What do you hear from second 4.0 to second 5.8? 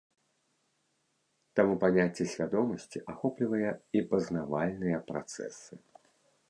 пазнавальныя працэсы.